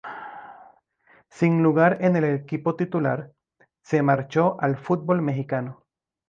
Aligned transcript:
Sin 1.29 1.61
lugar 1.61 1.99
en 2.01 2.15
el 2.15 2.23
equipo 2.23 2.75
titular, 2.75 3.35
se 3.83 4.01
marchó 4.01 4.59
al 4.59 4.75
fútbol 4.75 5.21
mexicano. 5.21 5.85